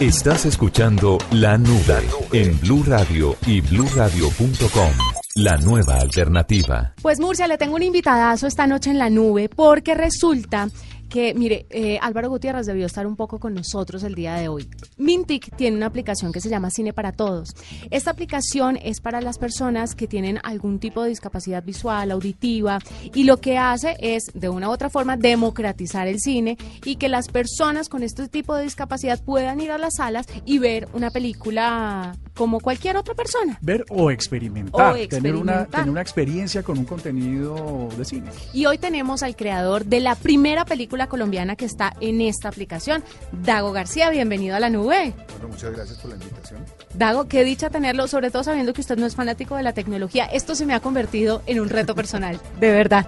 [0.00, 4.92] Estás escuchando La Nube en Blue Radio y bluradio.com.
[5.34, 6.94] La nueva alternativa.
[7.02, 10.68] Pues Murcia, le tengo un invitadazo esta noche en la nube porque resulta
[11.08, 14.68] que, mire, eh, Álvaro Gutiérrez debió estar un poco con nosotros el día de hoy.
[14.96, 17.54] Mintic tiene una aplicación que se llama Cine para Todos.
[17.90, 22.78] Esta aplicación es para las personas que tienen algún tipo de discapacidad visual, auditiva,
[23.14, 27.08] y lo que hace es, de una u otra forma, democratizar el cine y que
[27.08, 31.10] las personas con este tipo de discapacidad puedan ir a las salas y ver una
[31.10, 33.58] película como cualquier otra persona.
[33.62, 35.68] Ver o experimentar, O Tener, una, experimentar.
[35.70, 38.30] tener una experiencia con un contenido de cine.
[38.52, 43.04] Y hoy tenemos al creador de la primera película colombiana que está en esta aplicación,
[43.30, 44.10] Dago García.
[44.10, 45.14] Bienvenido a la nube.
[45.32, 46.64] Bueno, muchas gracias por la invitación.
[46.94, 50.24] Dago, qué dicha tenerlo, sobre todo sabiendo que usted no es fanático de la tecnología.
[50.24, 53.06] Esto se me ha convertido en un reto personal, de verdad.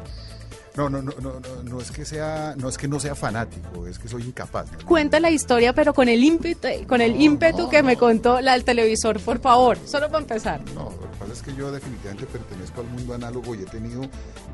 [0.77, 3.87] No, no, no, no, no, no es que sea, no es que no sea fanático,
[3.87, 4.69] es que soy incapaz.
[4.87, 8.65] Cuenta la historia, pero con el ímpetu, con el ímpetu que me contó la del
[8.65, 10.62] televisor, por favor, solo para empezar.
[10.75, 14.03] No, lo que pasa es que yo definitivamente pertenezco al mundo análogo y he tenido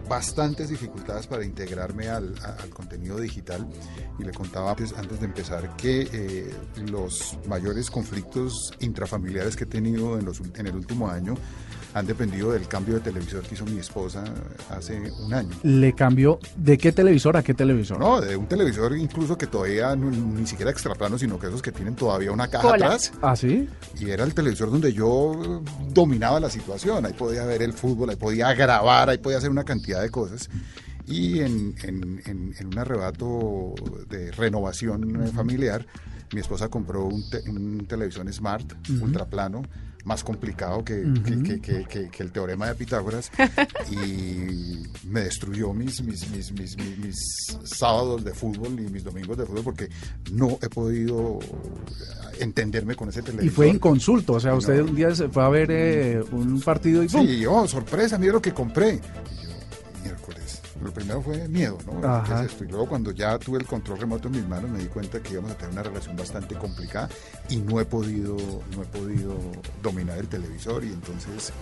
[0.08, 2.34] bastantes dificultades para integrarme al,
[2.72, 3.66] contenido digital.
[4.18, 6.54] Y le contaba antes, antes de empezar que eh,
[6.90, 11.34] los mayores conflictos intrafamiliares que he tenido en, los, en el último año
[11.96, 14.22] han dependido del cambio de televisor que hizo mi esposa
[14.68, 15.48] hace un año.
[15.62, 17.98] Le cambió de qué televisor a qué televisor.
[17.98, 21.62] No, de un televisor incluso que todavía no- ni siquiera extra plano, sino que esos
[21.62, 22.84] que tienen todavía una caja Cola.
[22.86, 23.12] atrás.
[23.22, 23.66] ¿Ah, sí?
[23.98, 27.06] Y era el televisor donde yo dominaba la situación.
[27.06, 30.50] Ahí podía ver el fútbol, ahí podía grabar, ahí podía hacer una cantidad de cosas.
[31.06, 33.72] Y en, en- en- en un arrebato
[34.10, 35.86] de renovación eh, familiar,
[36.34, 39.62] mi esposa compró un, te- un televisor smart, ultraplano,
[40.06, 43.30] más complicado que, que- que- que- que- que el teorema de Pitágoras
[43.90, 49.44] y me destruyó mis, mis, mis, mis, mis- sábados de fútbol y mis domingos de
[49.44, 49.88] fútbol porque
[50.32, 51.40] no he podido
[52.38, 53.46] entenderme con ese televisor.
[53.46, 54.58] Y fue en consulto, o sea, No.
[54.58, 57.26] usted un día se fue a ver eh, un partido y ¡pum!
[57.26, 58.94] Sí, oh, sorpresa, mira lo que compré.
[60.04, 60.14] Y yo.
[60.82, 62.22] Lo primero fue miedo, ¿no?
[62.24, 62.64] ¿Qué es esto?
[62.64, 65.32] Y luego cuando ya tuve el control remoto en mis manos me di cuenta que
[65.32, 67.08] íbamos a tener una relación bastante complicada
[67.48, 68.36] y no he podido,
[68.76, 69.34] no he podido
[69.82, 71.52] dominar el televisor y entonces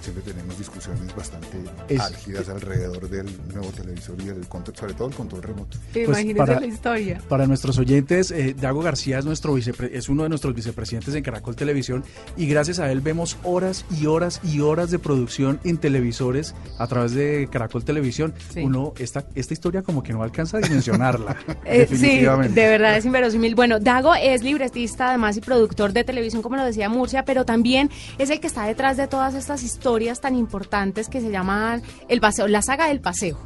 [0.00, 1.58] siempre tenemos discusiones bastante
[1.88, 5.78] Es- álgidas alrededor del nuevo televisor y del control, sobre todo el control remoto.
[5.92, 7.20] Pues imagínese para- la historia.
[7.28, 11.22] Para nuestros oyentes, eh, Dago García es, nuestro vicepre- es uno de nuestros vicepresidentes en
[11.22, 12.04] Caracol Televisión
[12.36, 16.86] y gracias a él vemos horas y horas y horas de producción en televisores a
[16.88, 18.34] través de Caracol Televisión.
[18.52, 18.60] Sí.
[18.60, 21.36] Uno, esta, esta historia como que no alcanza a dimensionarla.
[21.64, 22.60] Eh, sí, definitivamente.
[22.60, 23.54] de verdad es inverosímil.
[23.54, 27.90] Bueno, Dago es libretista además y productor de televisión, como lo decía Murcia, pero también
[28.18, 32.20] es el que está detrás de todas estas historias tan importantes que se llaman el
[32.20, 33.38] paseo, la saga del paseo,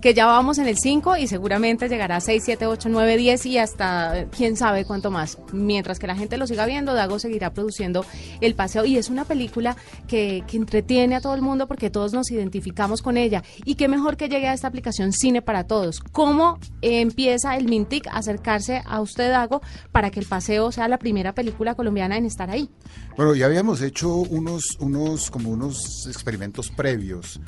[0.00, 3.46] que ya vamos en el 5 y seguramente llegará a 6, 7, 8, 9, 10
[3.46, 5.38] y hasta quién sabe cuánto más.
[5.52, 8.04] Mientras que la gente lo siga viendo, Dago seguirá produciendo
[8.40, 9.76] el paseo y es una película
[10.08, 13.42] que, que entretiene a todo el mundo porque todos nos identificamos con ella.
[13.64, 16.00] Y qué mejor que llegue a esta aplicación Cine para Todos.
[16.00, 19.60] ¿Cómo empieza el Mintic a acercarse a usted, Dago,
[19.92, 22.70] para que el paseo sea la primera película colombiana en estar ahí?
[23.16, 27.40] Bueno, ya habíamos hecho unos, unos, como unos experimentos previos.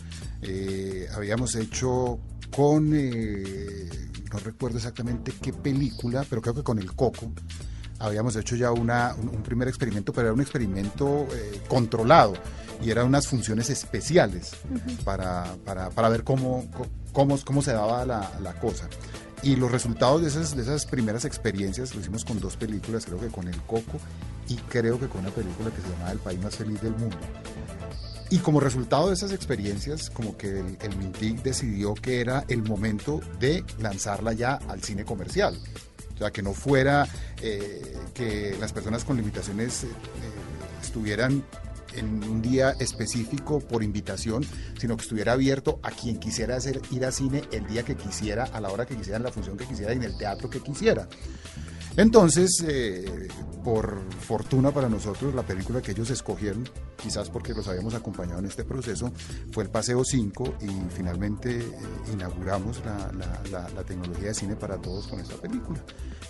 [0.42, 2.18] Eh, habíamos hecho
[2.54, 3.88] con, eh,
[4.32, 7.32] no recuerdo exactamente qué película, pero creo que con el Coco.
[8.02, 12.34] Habíamos hecho ya una, un, un primer experimento, pero era un experimento eh, controlado
[12.82, 14.56] y eran unas funciones especiales
[15.04, 16.66] para, para, para ver cómo,
[17.12, 18.88] cómo, cómo se daba la, la cosa.
[19.42, 23.18] Y los resultados de esas, de esas primeras experiencias lo hicimos con dos películas, creo
[23.18, 23.98] que con El Coco
[24.48, 27.16] y creo que con una película que se llamaba El País Más Feliz del Mundo.
[28.30, 32.62] Y como resultado de esas experiencias, como que el, el Mintic decidió que era el
[32.62, 35.58] momento de lanzarla ya al cine comercial.
[36.22, 37.08] Sea, que no fuera
[37.42, 39.88] eh, que las personas con limitaciones eh,
[40.80, 41.42] estuvieran
[41.96, 44.44] en un día específico por invitación,
[44.78, 48.44] sino que estuviera abierto a quien quisiera hacer, ir a cine el día que quisiera,
[48.44, 50.60] a la hora que quisiera, en la función que quisiera y en el teatro que
[50.60, 51.08] quisiera.
[51.96, 53.28] Entonces, eh,
[53.64, 56.68] por fortuna para nosotros, la película que ellos escogieron,
[57.00, 59.12] quizás porque los habíamos acompañado en este proceso,
[59.52, 61.72] fue El Paseo 5 y finalmente eh,
[62.12, 63.12] inauguramos la,
[63.50, 65.78] la- tecnología de cine para todos con esta película,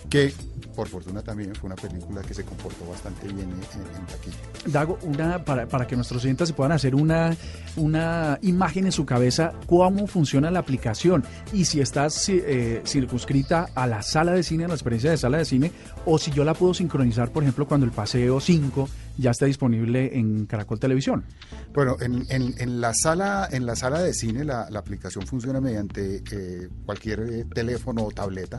[0.09, 0.33] que
[0.75, 4.37] por fortuna también fue una película que se comportó bastante bien en, taquilla.
[4.65, 7.37] Dago, una, para, que nuestros oyentes se puedan hacer una,
[7.77, 11.23] una imagen en su cabeza, cómo funciona la aplicación
[11.53, 15.37] y si estás eh, circunscrita a la sala de cine, a la experiencia de sala
[15.37, 15.52] de cine,
[16.05, 20.17] o si yo la puedo sincronizar, por ejemplo, cuando el Paseo 5 ya está disponible
[20.17, 21.23] en Caracol Televisión.
[21.73, 25.61] Bueno, en, en- en la sala, en la sala de cine la, la aplicación funciona
[25.61, 28.57] mediante eh, cualquier eh, teléfono o tableta.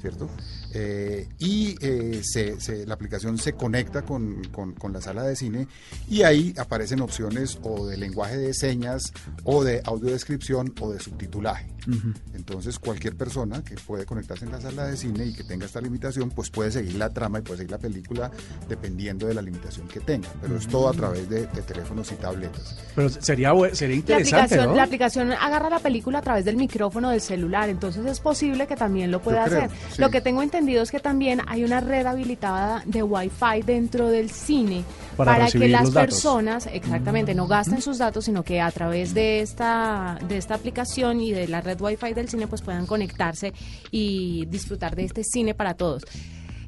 [0.00, 0.28] ¿cierto?
[0.74, 5.36] Eh, y eh, se, se- la aplicación se conecta con, con- con la sala de
[5.36, 5.66] cine
[6.08, 9.12] y ahí aparecen opciones o de lenguaje de señas
[9.44, 11.68] o de audiodescripción o de subtitulaje.
[12.34, 15.80] Entonces cualquier persona que puede conectarse en la sala de cine y que tenga esta
[15.80, 18.30] limitación, pues puede seguir la trama y puede seguir la película
[18.68, 20.28] dependiendo de la limitación que tenga.
[20.40, 22.76] Pero es todo a través de, de teléfonos y tabletas.
[22.94, 24.74] Pero sería, sería La interesante, aplicación, ¿no?
[24.76, 28.76] la aplicación agarra la película a través del micrófono del celular, entonces es posible que
[28.76, 29.70] también lo pueda creo, hacer.
[29.92, 30.00] sí.
[30.00, 34.30] Lo que tengo entendido es que también hay una red habilitada de Wi-Fi dentro del
[34.30, 34.84] cine
[35.16, 40.18] Para que las personas, exactamente, no gasten sus datos, sino que a través de esta
[40.28, 43.52] de esta aplicación y de la red Wi-Fi del cine pues puedan conectarse
[43.90, 46.04] y disfrutar de este cine para todos.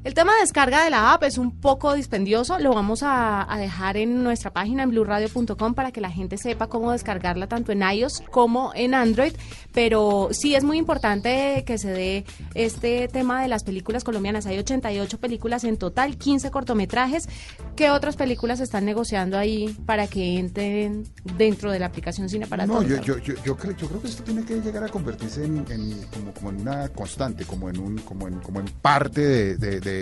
[0.05, 3.57] El tema de descarga de la app es un poco dispendioso, lo vamos a, a
[3.57, 7.81] dejar en nuestra página en blueradio.com para que la gente sepa cómo descargarla tanto en
[7.81, 9.33] iOS como en Android,
[9.73, 12.23] pero sí es muy importante que se dé
[12.53, 14.45] este tema de las películas colombianas.
[14.45, 17.27] Hay 88 películas en total, 15 cortometrajes.
[17.75, 21.03] ¿Qué otras películas están negociando ahí para que entren
[21.35, 22.87] dentro de la aplicación Cine para no, Todos?
[22.89, 25.65] yo, yo, yo, yo creo, yo creo que esto tiene que llegar a convertirse en,
[25.67, 29.57] en- como, como en una constante, como en un, como en, como en parte de,
[29.57, 29.94] de- de-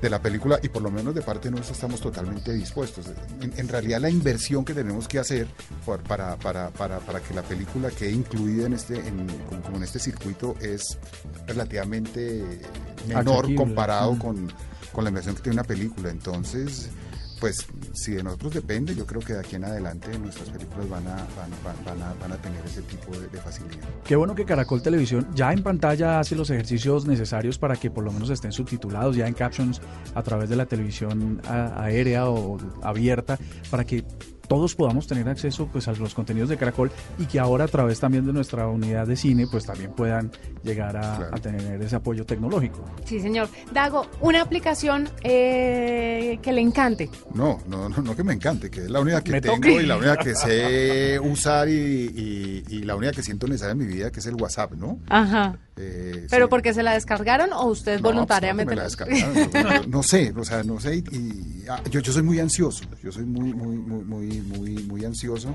[0.00, 3.06] de la película y por lo menos de parte nuestra estamos totalmente dispuestos.
[3.40, 5.46] En, en realidad la inversión que tenemos que hacer
[6.06, 9.82] para, para, para, para que la película quede incluida en este, en, como, como en
[9.84, 10.98] este circuito es
[11.46, 12.44] relativamente
[13.08, 14.18] menor comparado Mm.
[14.18, 14.52] con,
[14.92, 16.10] con la inversión que tiene una película.
[16.10, 16.88] Entonces,
[17.40, 21.06] pues si de nosotros depende, yo creo que de aquí en adelante nuestras películas van
[21.06, 23.84] a, van, van- van a, van a tener ese tipo de, de facilidad.
[24.04, 28.04] Qué bueno que Caracol Televisión ya en pantalla hace los ejercicios necesarios para que por
[28.04, 29.80] lo menos estén subtitulados ya en captions
[30.14, 33.38] a través de la televisión aérea o abierta
[33.70, 34.04] para que
[34.46, 38.00] todos podamos tener acceso pues a los contenidos de Caracol y que ahora a través
[38.00, 40.30] también de nuestra unidad de cine pues también puedan
[40.62, 41.34] llegar a, Claro.
[41.36, 42.84] a tener ese apoyo tecnológico.
[43.04, 43.48] Sí, señor.
[43.72, 47.08] Dago, una aplicación eh, que le encante.
[47.34, 49.86] No, no, no, no que me encante, que es la única que Me tengo y
[49.86, 53.86] la única que sé usar y, y- y la única que siento necesaria en mi
[53.86, 54.98] vida, que es el WhatsApp, ¿no?
[55.08, 55.56] Ajá.
[55.78, 56.50] Eh, ¿Pero sí.
[56.50, 58.64] porque se la descargaron o usted No, pues, voluntariamente?
[58.64, 59.82] no, me la la- descargaron.
[59.88, 60.96] No, no sé, o sea, no sé.
[60.96, 64.70] Y, y, ah, yo, yo soy muy ansioso, yo soy muy, muy, muy, muy, muy,
[64.84, 65.54] muy ansioso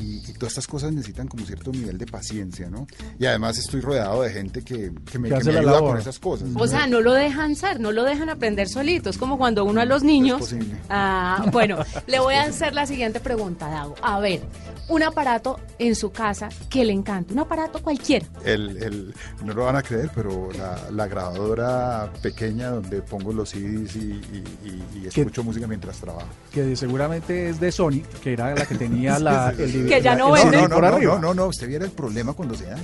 [0.00, 2.86] y, y todas estas cosas necesitan como cierto nivel de paciencia, ¿no?
[3.18, 5.72] Y además estoy rodeado de gente que, que me, Que que hace me la ayuda
[5.72, 5.90] labor.
[5.90, 6.48] con esas cosas.
[6.54, 9.10] O sea, no lo dejan ser, no lo dejan aprender solito.
[9.10, 10.40] Es como cuando uno a los niños.
[10.40, 10.74] posible.
[10.88, 13.94] Ah, bueno, le voy a hacer la siguiente pregunta, Dago.
[14.02, 14.40] A ver,
[14.88, 18.26] un aparato en su casa que le encante, un aparato cualquiera.
[18.44, 19.14] El, el-
[19.50, 23.98] no lo van a creer, pero la, la grabadora pequeña donde pongo los CDs y,
[23.98, 25.20] y- y- y ¿Qué?
[25.20, 26.28] escucho música mientras trabajo.
[26.52, 30.32] Que seguramente es de Sony, que era la que tenía la, el, Que ya no
[30.32, 30.56] vende.
[30.56, 31.14] No, no, por no, arriba.
[31.16, 32.82] no, no, no, usted viera el problema cuando se daña.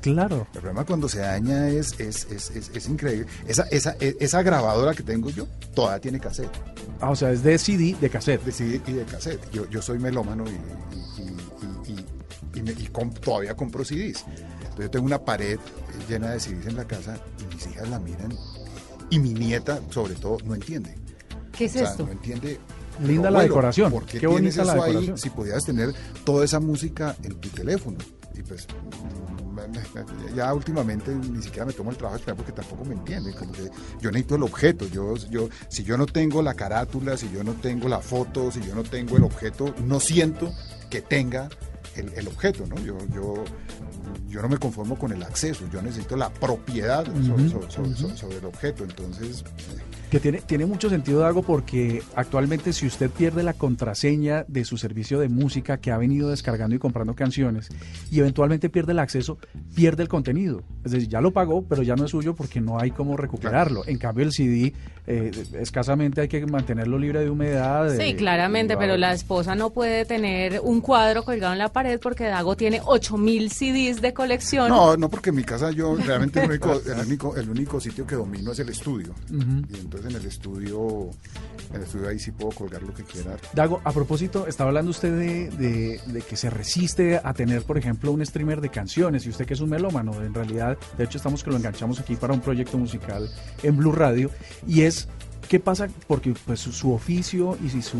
[0.00, 0.46] Claro.
[0.52, 3.26] El problema cuando se daña es, es, es, es, es increíble.
[3.46, 6.50] Esa, esa, e- esa grabadora que tengo yo todavía tiene cassette,
[7.00, 8.42] Ah, o sea, es de CD, de cassette.
[8.44, 9.40] de CD y de cassette.
[9.52, 10.50] Yo, yo soy melómano y,
[11.20, 14.24] y, y- y- y me- y com- todavía compro CDs.
[14.72, 15.58] Entonces yo tengo una pared
[16.08, 18.32] llena de CDs en la casa y mis hijas la miran
[19.10, 20.96] y mi nieta, sobre todo, no entiende.
[21.52, 22.06] ¿Qué es O sea, esto?
[22.06, 22.58] no entiende.
[23.02, 23.90] Linda la decoración.
[23.92, 25.18] ¿Por qué, Qué tienes bonita la eso ahí decoración.
[25.18, 27.98] si pudieras tener toda esa música en tu teléfono?
[28.34, 28.66] Y pues
[30.34, 33.34] ya últimamente ni siquiera me tomo el trabajo de explicar porque tampoco me entienden.
[33.34, 33.70] Como que
[34.00, 34.86] yo necesito el objeto.
[34.88, 38.60] Yo, yo, si yo no tengo la carátula, si yo no tengo la foto, si
[38.62, 40.52] yo no tengo el objeto, no siento
[40.90, 41.48] que tenga
[41.96, 42.76] el, el objeto, ¿no?
[42.80, 43.44] Yo, yo,
[44.28, 48.16] yo no me conformo con el acceso, yo necesito la propiedad sobre, sobre- sobre- sobre-
[48.16, 48.84] sobre el objeto.
[48.84, 49.44] Entonces,
[50.12, 54.76] Que tiene, tiene mucho sentido, Dago, porque actualmente si usted pierde la contraseña de su
[54.76, 57.70] servicio de música que ha venido descargando y comprando canciones
[58.10, 59.38] y eventualmente pierde el acceso,
[59.74, 60.64] pierde el contenido.
[60.84, 63.84] Es decir, ya lo pagó, pero ya no es suyo porque no hay cómo recuperarlo.
[63.86, 64.74] En cambio, el CD
[65.06, 67.90] eh, escasamente hay que mantenerlo libre de humedad.
[67.92, 71.72] Sí, de- claramente, de- pero la esposa no puede tener un cuadro colgado en la
[71.72, 74.68] pared porque Dago tiene 8000 CDs de colección.
[74.68, 78.06] No, no, porque en mi casa yo realmente el único, el único, el único sitio
[78.06, 79.14] que domino es el estudio.
[79.30, 81.10] Y entonces en el estudio,
[81.70, 83.36] en el estudio ahí sí puedo colgar lo que quiera.
[83.54, 87.78] Dago, a propósito, estaba hablando usted de, de- de que se resiste a tener, por
[87.78, 91.18] ejemplo, un streamer de canciones, y usted que es un melómano, en realidad, de hecho
[91.18, 93.28] estamos que lo enganchamos aquí para un proyecto musical
[93.62, 94.30] en Blue Radio,
[94.66, 95.08] y es,
[95.48, 95.88] ¿qué pasa?
[96.06, 97.98] Porque pues su, su oficio y si su,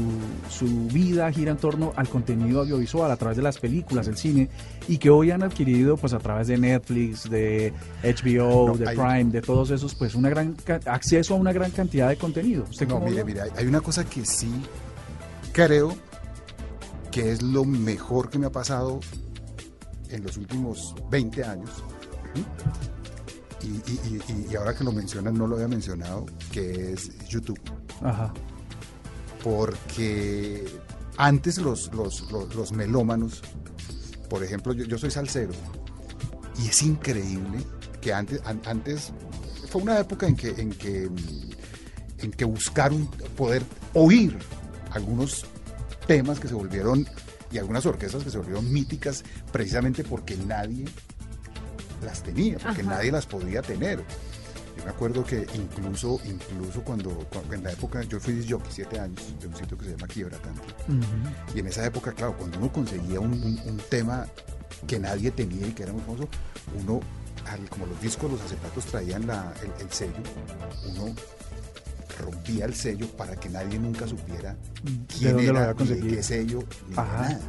[0.49, 4.49] su vida gira en torno al contenido audiovisual, a través de las películas, el cine,
[4.89, 7.73] y que hoy han adquirido pues a través de Netflix, de
[8.03, 10.57] HBO, No, de hay- Prime, de todos esos, pues una gran
[10.87, 12.65] acceso a una gran cantidad de contenido.
[12.71, 14.51] ¿Usted No, mire, mire, hay- una cosa que sí
[15.53, 15.95] creo
[17.11, 19.01] que es lo mejor que me ha pasado
[20.09, 21.71] en los últimos 20 años.
[23.65, 27.61] Y, ahora que lo mencionan, no lo había mencionado, que es YouTube.
[28.03, 28.33] Ajá.
[29.43, 30.65] Porque
[31.17, 33.43] antes los, los, los, melómanos,
[34.29, 35.53] por ejemplo, yo, yo, soy salsero,
[36.63, 37.59] y es increíble
[38.01, 39.13] que antes, antes
[39.69, 41.09] fue una época en que, en que,
[42.19, 43.63] en que buscaron poder
[43.95, 44.39] oír
[44.91, 45.47] algunos
[46.07, 47.07] temas que se volvieron
[47.51, 50.85] y algunas orquestas que se volvieron míticas precisamente porque nadie
[52.03, 54.05] las tenía, porque nadie las podía tener.
[54.77, 59.35] Yo me acuerdo que incluso, incluso cuando, en la época, yo fui jockey siete años
[59.39, 60.63] de un sitio que se llama Quiebra Tanto.
[61.55, 64.27] Y en esa época, claro, cuando uno conseguía un, tema
[64.87, 66.29] que nadie tenía y que era muy famoso,
[66.81, 67.01] uno,
[67.69, 70.15] como los discos, los acetatos traían el, sello,
[70.89, 71.15] uno
[72.19, 74.57] rompía el sello para que nadie nunca supiera
[75.09, 77.41] quién era, qué sello, ni nada.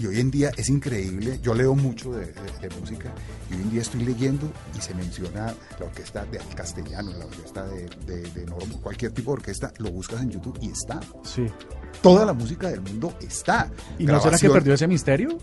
[0.00, 2.32] Y hoy en día es increíble, yo leo mucho de,
[2.80, 3.12] música
[3.50, 7.66] y hoy en día estoy leyendo y se menciona la orquesta de castellano, la orquesta
[7.66, 8.46] de, de,
[8.82, 11.00] cualquier tipo de orquesta, lo buscas en YouTube y está.
[11.22, 11.46] Sí.
[12.00, 13.70] Toda la música del mundo está.
[13.98, 15.36] ¿Y no será que perdió ese misterio?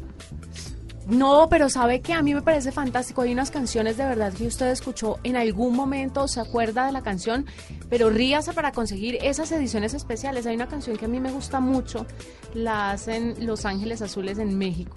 [1.08, 3.22] No, pero sabe que a mí me parece fantástico.
[3.22, 7.02] Hay unas canciones de verdad que usted escuchó en algún momento, se acuerda de la
[7.02, 7.46] canción,
[7.90, 10.46] pero ríase para conseguir esas ediciones especiales.
[10.46, 12.06] Hay una canción que a mí me gusta mucho,
[12.54, 14.96] la hacen Los Ángeles Azules en México.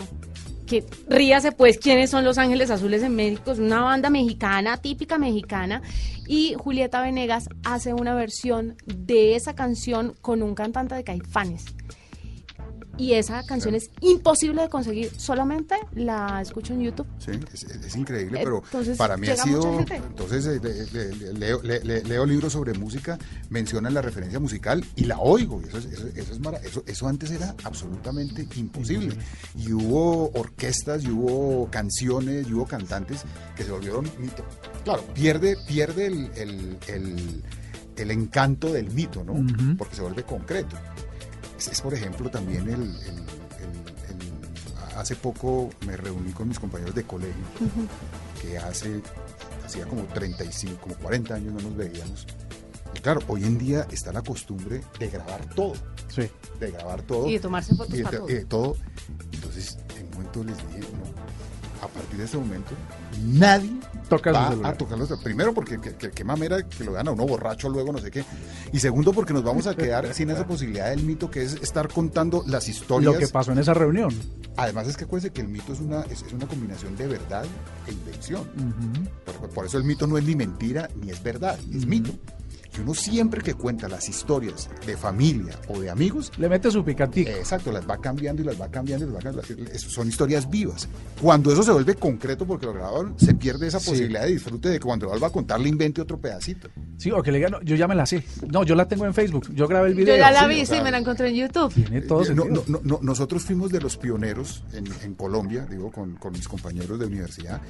[0.66, 5.16] Que ríase pues quiénes son Los Ángeles Azules en México, es una banda mexicana, típica
[5.16, 5.80] mexicana,
[6.26, 11.66] y Julieta Venegas hace una versión de esa canción con un cantante de Caifanes
[13.00, 17.06] y esa canción es imposible de conseguir, solamente la escucho en YouTube.
[17.18, 18.62] Sí, es, increíble, pero
[18.98, 25.04] para mí ha sido, entonces eh, leo, libros sobre música, mencionan la referencia musical y
[25.04, 29.16] la oigo, eso, eso, eso, antes era absolutamente imposible.
[29.56, 33.22] Y hubo orquestas, y hubo canciones, y hubo cantantes
[33.56, 34.44] que se volvieron mito.
[34.84, 36.78] Claro, pierde, pierde el,
[37.96, 39.34] el, encanto del mito, ¿no?
[39.78, 40.76] Porque se vuelve concreto
[41.68, 42.94] es, por ejemplo, también el,
[44.96, 47.42] Hace poco me reuní con mis compañeros de colegio,
[48.42, 49.00] que hace,
[49.64, 52.26] hacía como 35, como 40 años no nos veíamos.
[52.94, 55.72] Y claro, hoy en día está la costumbre de grabar todo.
[56.08, 56.28] Sí.
[56.58, 57.28] De grabar todo.
[57.28, 58.46] Y de tomarse fotos y de, todo.
[58.46, 58.76] todo.
[59.32, 61.04] Entonces, en un momento les dije, no,
[61.80, 62.72] a partir de ese momento,
[63.24, 63.72] nadie
[64.10, 65.08] Toca va a tocarlos.
[65.22, 68.24] Primero porque qué mamera que lo vean a uno borracho luego, no sé qué.
[68.72, 71.88] Y segundo porque nos vamos a quedar sin esa posibilidad del mito que es estar
[71.88, 73.14] contando las historias.
[73.14, 74.12] Lo que pasó en esa reunión.
[74.56, 77.44] Además es que acuérdense que el mito es una, es, una combinación de verdad
[77.86, 78.50] e invención.
[79.54, 82.10] por, eso el mito no es ni mentira ni es verdad, es mito.
[82.76, 86.32] Y uno siempre que cuenta las historias de familia o de amigos...
[86.38, 87.30] Le mete su picantico.
[87.30, 89.78] Exacto, las va cambiando y las va cambiando y las va cambiando.
[89.78, 90.88] Son historias vivas.
[91.20, 94.78] Cuando eso se vuelve concreto porque lo grabaron, se pierde esa posibilidad de disfrute de
[94.78, 96.68] que cuando lo vuelva a contar le invente otro pedacito.
[96.96, 98.22] Sí, o que le diga, yo ya me la sé.
[98.50, 99.52] No, yo la tengo en Facebook.
[99.54, 100.14] Yo grabé el video.
[100.14, 101.72] Yo ya la vi, sí, me la encontré en YouTube.
[101.72, 105.90] Tiene todo eh, no, no, no, nosotros fuimos de los pioneros en, en Colombia, digo,
[105.90, 107.60] con, con, mis compañeros de universidad,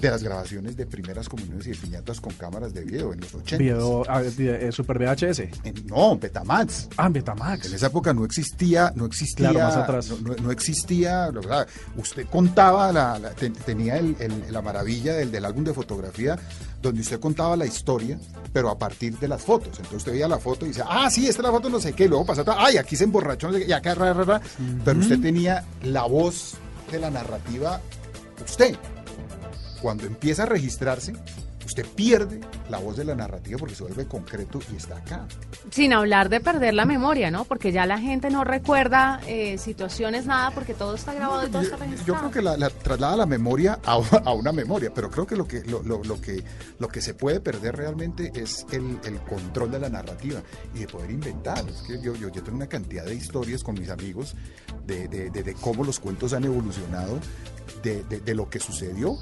[0.00, 3.34] de las grabaciones de primeras comuniones y de piñatas con cámaras de video en los
[3.34, 3.56] 80.
[3.58, 4.04] Video,
[4.48, 5.42] eh, Super VHS.
[5.86, 6.88] no, Betamax.
[6.96, 7.66] Ah, Betamax.
[7.66, 9.50] En esa época no existía, no existía.
[9.50, 10.12] Claro, más atrás.
[10.42, 11.30] No, existía.
[11.96, 13.18] Usted contaba, la,
[13.64, 14.16] tenía el,
[14.50, 16.38] la maravilla del, del álbum de fotografía
[16.82, 18.18] donde usted contaba la historia,
[18.52, 19.68] pero a partir de las fotos.
[19.68, 21.92] Entonces usted veía la foto y decía, ah, sí, esta es la foto, no sé
[21.92, 24.40] qué, y luego pasaba, ay, aquí se emborrachó, no sé qué, y acá, ra, ra,
[24.84, 26.54] pero usted tenía la voz
[26.90, 27.80] de la narrativa,
[28.44, 28.76] usted.
[29.82, 31.14] Cuando empieza a registrarse,
[31.70, 35.26] usted pierde la voz de la narrativa porque se vuelve concreto y está acá.
[35.70, 37.44] Sin hablar de perder la memoria, ¿no?
[37.44, 41.62] Porque ya la gente no recuerda eh, situaciones, nada, porque todo está grabado y todo
[41.62, 42.06] está registrado.
[42.06, 43.98] Yo creo que la, traslada la memoria a,
[44.32, 46.42] una memoria, pero creo que lo que, lo, lo, que
[46.78, 48.98] lo que se puede perder realmente es el,
[49.28, 50.42] control de la narrativa
[50.74, 51.64] y de poder inventar.
[51.68, 54.34] Es que yo, yo, yo tengo una cantidad de historias con mis amigos
[54.86, 57.20] de, de, de, de cómo los cuentos han evolucionado,
[57.82, 59.16] de, lo que sucedió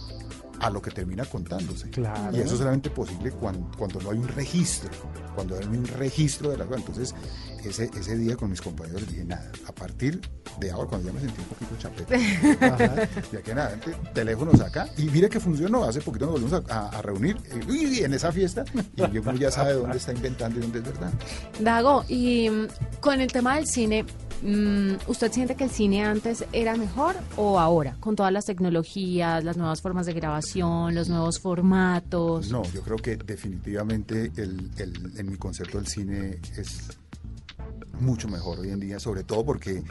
[0.60, 1.90] a lo que termina contándose.
[1.90, 2.36] Claro.
[2.36, 4.90] Y eso es solamente posible cuando, cuando no hay un registro,
[5.34, 7.14] cuando hay un registro de la Entonces,
[7.64, 10.20] ese, ese día con mis compañeros les dije, nada, a partir
[10.58, 12.18] de ahora, cuando ya me sentí un poquito chapete,
[13.32, 13.78] ya que nada,
[14.12, 17.36] teléfonos acá, y mire que funcionó, hace poquito nos volvimos a, reunir,
[17.68, 18.64] y, en esa fiesta,
[18.96, 21.12] y uno ya sabe dónde está inventando y dónde es verdad.
[21.60, 22.66] Dago, y mm,
[23.00, 24.04] con el tema del cine,
[24.42, 27.96] Mm, ¿Usted siente que el cine antes era mejor o ahora?
[27.98, 32.50] Con todas las tecnologías, las nuevas formas de grabación, los nuevos formatos.
[32.50, 34.70] No, yo creo que definitivamente el,
[35.16, 36.98] en mi concepto el cine es
[38.00, 39.82] mucho mejor hoy en día, sobre todo porque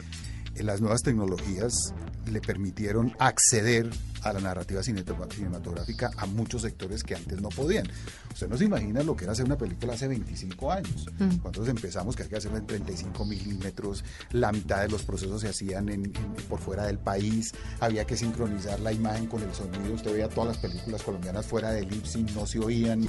[0.56, 1.94] las nuevas tecnologías
[2.26, 3.90] le permitieron acceder
[4.22, 7.86] a la narrativa cinematográfica a muchos sectores que antes no podían.
[8.32, 11.06] Usted no se imagina lo que era hacer una película hace 25 años.
[11.18, 11.36] Mm.
[11.38, 15.48] Cuando empezamos que hay que hacerla en 35 milímetros, la mitad de los procesos se
[15.48, 16.12] hacían en- en-
[16.48, 19.92] por fuera del país, había que sincronizar la imagen con el sonido.
[19.94, 23.06] Usted veía todas las películas colombianas fuera del sync, no se oían.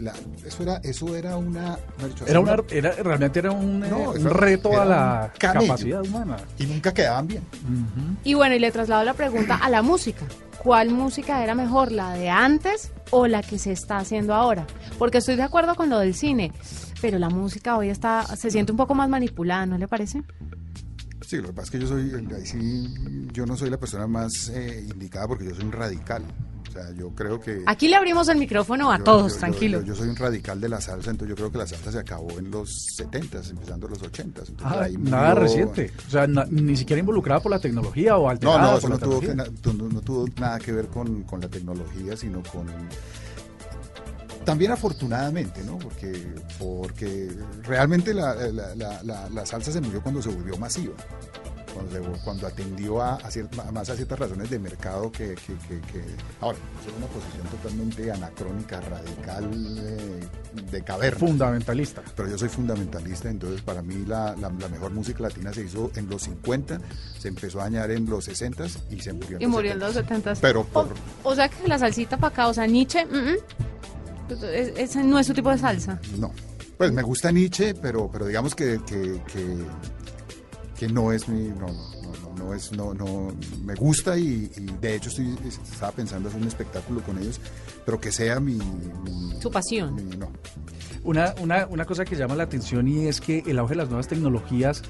[0.00, 1.78] La- eso, era, eso era una...
[2.06, 4.88] dicho, Era una, era, realmente era un, eh, No, un eso reto era a un
[4.90, 6.36] la capacidad humana.
[6.58, 7.42] Y nunca quedaban bien.
[8.24, 10.24] Y bueno, y le traslado la pregunta a la música.
[10.66, 14.66] ¿Cuál música era mejor, la de antes o la que se está haciendo ahora?
[14.98, 16.50] Porque estoy de acuerdo con lo del cine,
[17.00, 20.24] pero la música hoy está se siente un poco más manipulada, ¿no le parece?
[21.24, 24.08] Sí, lo que pasa es que yo soy, ahí sí, yo no soy la persona
[24.08, 26.24] más eh, indicada porque yo soy un radical.
[26.78, 27.62] O sea, yo creo que...
[27.66, 29.78] Aquí le abrimos el micrófono a yo- todos, yo- yo- tranquilo.
[29.80, 31.98] Yo, yo soy un radical de la salsa, entonces yo creo que la salsa se
[31.98, 32.68] acabó en los
[32.98, 34.48] 70s, empezando en los 80s.
[34.48, 35.90] entonces Ah, ahí nada murió- reciente.
[36.06, 38.88] O sea, na- ni siquiera involucrada por la tecnología o No, alterada no, por eso
[38.88, 42.42] no tuvo, que na- no, no tuvo nada que ver con, con la tecnología, sino
[42.42, 42.66] con...
[44.44, 45.76] También afortunadamente, ¿no?
[45.78, 46.12] Porque,
[46.58, 47.28] porque
[47.64, 50.94] realmente la, la- la- la- la salsa se murió cuando se volvió masiva.
[52.24, 53.18] Cuando, atendió a,
[53.72, 55.34] más a ciertas razones de mercado que...
[55.34, 56.04] que- que- que-
[56.40, 60.28] Ahora, es una posición totalmente anacrónica, radical, eh,
[60.70, 61.18] de caverna.
[61.18, 62.02] Fundamentalista.
[62.14, 65.90] Pero yo soy fundamentalista, entonces para mí la, la- la mejor música latina se hizo
[65.96, 66.80] en los 50,
[67.18, 69.78] se empezó a dañar en los 60 y se murió en Y los murió en
[69.78, 69.80] 70s.
[69.80, 70.34] los 70.
[70.40, 70.88] Pero por,
[71.24, 75.04] O, o sea que la salsita para acá, o sea, Nietzsche, mm, mm, es- ese
[75.04, 76.00] no es su tipo de salsa.
[76.18, 76.32] no.
[76.76, 79.56] Pues me gusta Nietzsche, pero, pero digamos que, que, que,
[80.76, 81.48] que no es mi...
[81.48, 81.95] No, no,
[82.36, 83.28] no, es, no, no,
[83.64, 87.40] me gusta y, y de hecho estoy, estaba pensando hacer un espectáculo con ellos,
[87.84, 88.54] pero que sea mi...
[88.54, 89.94] mi- Su pasión.
[89.94, 90.30] mi- no.
[91.04, 93.88] Una, una, una cosa que llama la atención y es que el auge de las
[93.88, 94.82] nuevas tecnologías,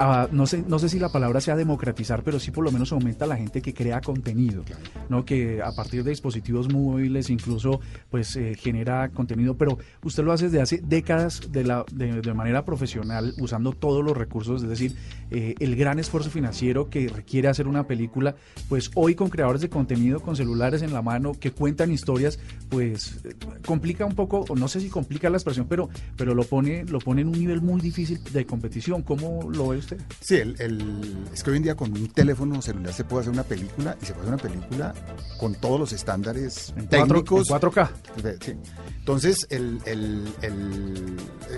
[0.00, 2.90] ah, no, sé, no sé si la palabra sea democratizar, pero sí por lo menos
[2.90, 4.64] aumenta la gente que crea contenido,
[5.08, 5.24] ¿no?
[5.24, 7.78] que a partir de dispositivos móviles incluso
[8.10, 12.34] pues eh, genera contenido, pero usted lo hace desde hace décadas de, la, de, de
[12.34, 14.96] manera profesional, usando todos los recursos, es decir,
[15.30, 18.34] eh, el gran esfuerzo financiero que requiere hacer una película,
[18.68, 23.20] pues hoy con creadores de contenido, con celulares en la mano, que cuentan historias, pues
[23.24, 23.34] eh,
[23.64, 26.98] complica un poco, o no sé si complica la expresión, pero, pero lo pone, lo
[26.98, 29.02] pone en un nivel muy difícil de competición.
[29.02, 30.00] ¿Cómo lo ve usted?
[30.20, 33.32] Sí, el, el- es que hoy en día con un teléfono celular se puede hacer
[33.32, 34.94] una película y se puede hacer una película
[35.38, 37.48] con todos los estándares En, técnicos.
[37.50, 37.90] en 4K.
[38.22, 38.52] de- sí.
[38.98, 40.24] Entonces, el, el-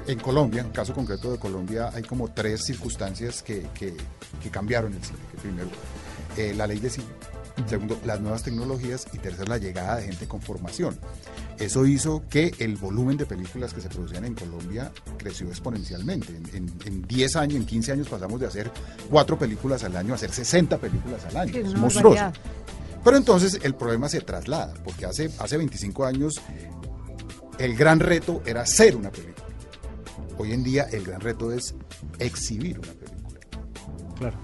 [0.06, 3.96] en Colombia, en caso concreto de Colombia, hay como tres circunstancias que, que-
[4.42, 5.00] que cambiaron el.
[5.32, 5.68] Que primero,
[6.36, 7.06] eh, la ley de cine.
[7.66, 9.06] Segundo, las nuevas tecnologías.
[9.12, 10.98] Y tercero, la llegada de gente con formación.
[11.58, 16.36] Eso hizo que el volumen de películas que se producían en Colombia creció exponencialmente.
[16.36, 18.70] En, en- en 10 años, en 15 años pasamos de hacer
[19.10, 21.52] 4 películas al año a hacer 60 películas al año.
[21.52, 22.16] Que es monstruoso.
[23.02, 26.34] Pero entonces el problema se traslada, porque hace, hace 25 años
[27.58, 29.46] el gran reto era hacer una película.
[30.36, 31.74] Hoy en día el gran reto es
[32.18, 33.40] exhibir una película.
[34.18, 34.36] Claro.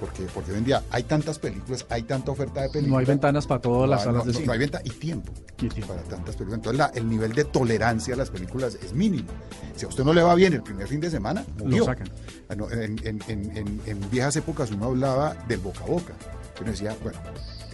[0.00, 2.90] Porque, porque hoy en día hay tantas películas, hay tanta oferta de películas.
[2.92, 4.46] No hay ventanas para todas las No, salas no, de no, cine.
[4.46, 5.86] no hay venta y tiempo, Y tiempo.
[5.94, 6.58] para tantas películas.
[6.58, 9.28] Entonces la- el nivel de tolerancia a las películas es mínimo.
[9.76, 11.78] Si a usted no le va bien el primer fin de semana, murió.
[11.78, 12.08] Lo sacan.
[12.48, 16.12] Ah, En, en- en- en- en viejas épocas uno hablaba del boca a boca.
[16.60, 17.18] Uno decía, bueno,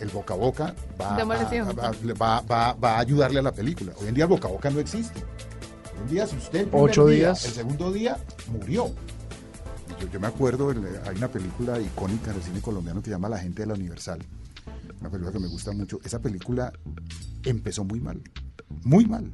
[0.00, 3.92] el boca a boca va, a, va- va- va- a ayudarle a la película.
[4.00, 5.20] Hoy en día el boca a boca no existe.
[5.20, 7.44] Hoy en día, si usted el Ocho día, días.
[7.44, 8.16] el segundo día
[8.48, 8.90] murió.
[10.00, 13.10] Yo, yo me acuerdo, el- hay una película icónica en el cine colombiano que se
[13.12, 14.18] llama La gente de la Universal.
[15.00, 15.98] Una película que me gusta mucho.
[16.04, 16.72] Esa película
[17.44, 18.20] empezó muy mal,
[18.84, 19.30] muy mal.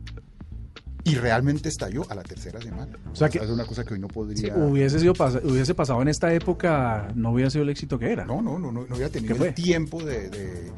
[1.05, 2.98] Y realmente estalló a la tercera semana.
[3.12, 4.55] O sea que- es una cosa que hoy no podría.
[4.55, 8.11] Si hubiese, sido pas- hubiese pasado en esta época, no hubiera sido el éxito que
[8.11, 8.24] era.
[8.24, 10.72] No, no, no, no, no había tenido el tiempo de, de,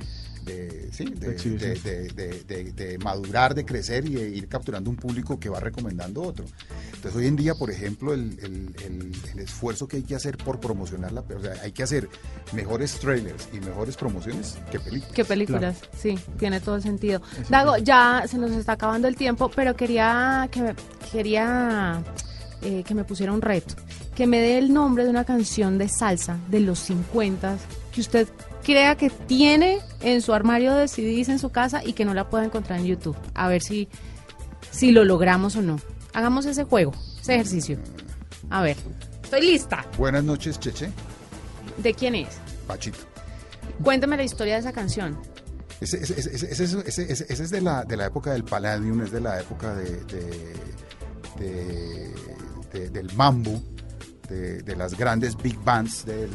[0.48, 1.74] de- sí, de, De exhibición.
[1.84, 5.48] de- de- de- de- de madurar, de crecer y de ir capturando un público que
[5.48, 6.44] va recomendando otro.
[6.94, 10.36] Entonces hoy en día, por ejemplo, el, el- el- el esfuerzo que hay que hacer
[10.38, 12.08] por promocionarla, o sea, hay que hacer
[12.52, 15.14] mejores trailers y mejores promociones que películas.
[15.14, 15.76] ¿Qué películas?
[16.00, 17.20] Sí, tiene todo el sentido.
[17.32, 17.84] Eso Dago, es.
[17.84, 20.74] ya se nos está acabando el tiempo, pero quería que me,
[21.12, 22.02] quería
[22.62, 23.74] eh, que me pusiera un reto,
[24.14, 27.56] que me dé el nombre de una canción de salsa de los 50
[27.92, 28.26] que usted
[28.72, 32.28] crea que tiene en su armario de CDs en su casa y que no la
[32.28, 33.16] pueda encontrar en YouTube.
[33.34, 33.88] A ver si
[34.70, 35.80] si lo logramos o no.
[36.12, 37.78] Hagamos ese juego, ese ejercicio.
[38.50, 38.76] A ver,
[39.24, 39.86] estoy lista.
[39.96, 40.90] Buenas noches, Cheche,
[41.78, 42.28] ¿De quién es?
[42.66, 42.98] Pachito.
[43.82, 45.18] Cuéntame la historia de esa canción.
[45.80, 50.54] Ese, es de la, de la época del Palladium, es de la época de, de-
[51.38, 52.14] de-
[52.72, 53.62] de- del mambo,
[54.28, 56.28] de, las grandes big bands de,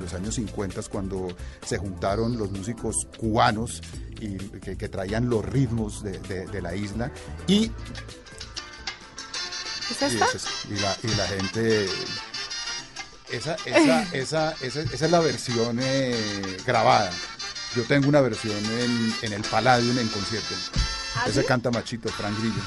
[0.00, 1.28] los años 50 cuando
[1.64, 3.82] se juntaron los músicos cubanos
[4.20, 7.10] y que, traían los ritmos de, la isla
[7.46, 7.70] y,
[9.94, 11.86] y, la, y la gente
[13.30, 17.10] esa, esa, esa, esa, es la versión eh, grabada.
[17.76, 20.54] Yo tengo una versión en, en el Palladium en concierto.
[21.16, 22.62] ¿Ah, Ese canta Machito, Frank Grillo.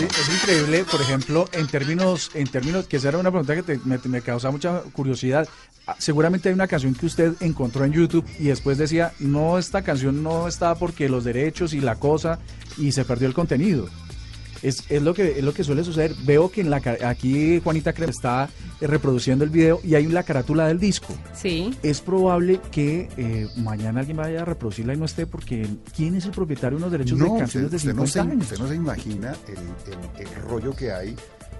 [0.00, 0.08] Man.
[0.08, 3.98] Es, increíble, por ejemplo, en términos, en términos, que esa era una pregunta que me,
[4.04, 5.48] me causa mucha curiosidad.
[5.86, 9.82] Ah, seguramente hay una canción que usted encontró en YouTube y después decía, no, esta
[9.82, 12.38] canción no está porque los derechos y la cosa,
[12.78, 13.88] y se perdió el contenido.
[14.62, 16.14] Es, es, lo que es lo que suele suceder.
[16.24, 18.48] Veo que en la aquí Juanita Crema está
[18.80, 21.14] eh, reproduciendo el video y hay la carátula del disco.
[21.34, 21.76] Sí.
[21.82, 26.24] Es probable que eh, mañana alguien vaya a reproducirla y no esté porque ¿quién es
[26.26, 28.36] el propietario de los derechos de canciones de 50 no se?
[28.36, 31.16] Usted no se imagina el, el, rollo que hay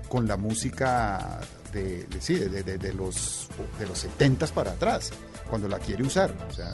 [0.09, 1.41] con la música
[1.73, 5.11] de, de sí, de, de, los de los 70 para atrás,
[5.49, 6.35] cuando la quiere usar.
[6.51, 6.73] O sea,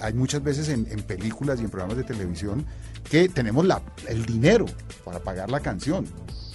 [0.00, 2.66] hay muchas veces en, películas y en programas de televisión
[3.12, 4.64] que tenemos la, el dinero
[5.04, 6.06] para pagar la canción.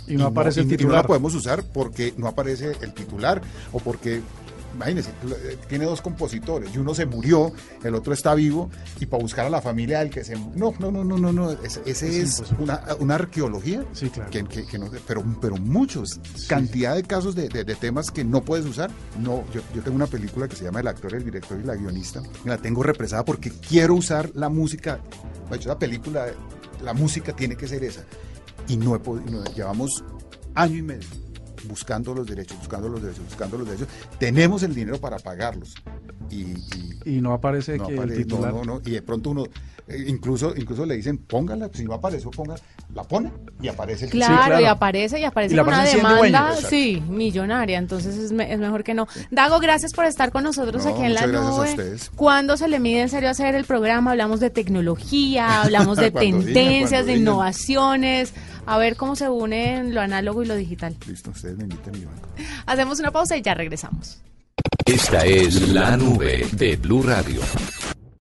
[0.08, 0.92] Y no aparece el titular.
[0.92, 4.24] Y no la podemos usar porque no aparece el titular o porque
[4.78, 7.52] imagínese, eh, tiene dos compositores y uno se murió,
[7.84, 10.92] el otro está vivo y para buscar a la familia del que se no no
[10.92, 14.30] no no no no ese, es, una, una, arqueología sí, claro.
[14.30, 18.66] que, que, no, pero pero muchos cantidad de casos de, de, temas que no puedes
[18.66, 18.92] usar.
[19.20, 21.76] No yo, yo tengo una película que se llama el actor el director y la
[21.76, 25.00] guionista y la tengo represada porque quiero usar la música
[25.50, 26.28] de hecho la película
[26.84, 28.04] la música tiene que ser esa
[28.68, 30.04] y no he podido llevamos
[30.54, 31.27] año y medio
[31.68, 33.88] buscando los derechos, buscando los derechos, buscando los derechos.
[34.20, 35.76] Tenemos el dinero para pagarlos.
[36.30, 36.54] Y,
[37.06, 38.54] y, no aparece que el titular...
[38.54, 39.46] No, no, y de pronto uno,
[39.88, 42.56] eh, incluso, incluso le dicen, póngala, si no apareció, ponga,
[42.94, 47.78] la pone y aparece el claro, claro, y aparece, y aparece una demanda, sí, millonaria,
[47.78, 49.08] entonces es, es mejor que no.
[49.32, 51.98] Dago, gracias por estar con nosotros aquí en la nube.
[52.16, 54.12] ¿Cuándo se le mide en serio hacer el programa?
[54.12, 58.34] Hablamos de tecnología, hablamos de tendencias, de innovaciones
[58.68, 60.96] a ver cómo se unen lo análogo y lo digital.
[61.08, 62.30] Listo, ustedes me invitan y banco.
[62.66, 64.20] Hacemos una pausa y ya regresamos.
[64.86, 67.42] Esta es la nube de Blue Radio.